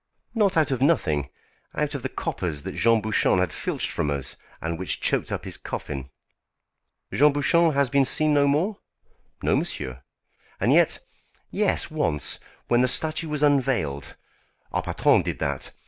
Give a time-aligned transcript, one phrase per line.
[0.33, 1.29] "Not out of nothing;
[1.75, 5.45] out of the coppers that Jean Bouchon had filched from us, and which choked up
[5.45, 6.09] his coffin."
[7.13, 8.79] "Jean Bouchon has been seen no more?"
[9.43, 10.01] "No, monsieur.
[10.59, 10.97] And yet
[11.51, 14.15] yes, once, when the statue was unveiled.
[14.71, 15.71] Our patron did that.